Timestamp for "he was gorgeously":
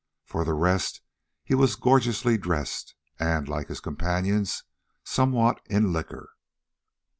1.43-2.35